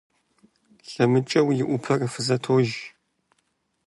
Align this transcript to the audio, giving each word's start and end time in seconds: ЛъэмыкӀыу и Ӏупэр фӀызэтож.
ЛъэмыкӀыу 0.91 1.47
и 1.61 1.63
Ӏупэр 1.67 2.01
фӀызэтож. 2.13 2.69